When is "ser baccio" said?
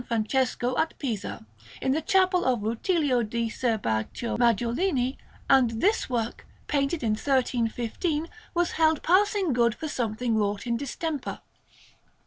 3.51-4.35